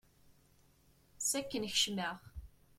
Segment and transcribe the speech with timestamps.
[1.19, 2.17] S akken kecmeɣ.